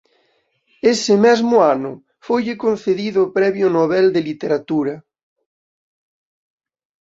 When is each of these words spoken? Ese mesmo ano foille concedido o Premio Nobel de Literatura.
Ese 0.91 1.13
mesmo 1.25 1.57
ano 1.73 1.91
foille 2.27 2.53
concedido 2.63 3.17
o 3.23 3.31
Premio 3.37 3.67
Nobel 3.77 4.05
de 4.15 4.21
Literatura. 4.29 4.93